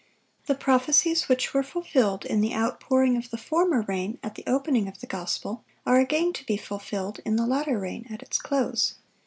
[0.47, 4.87] The prophecies which were fulfilled in the outpouring of the former rain at the opening
[4.87, 8.95] of the gospel, are again to be fulfilled in the latter rain at its close.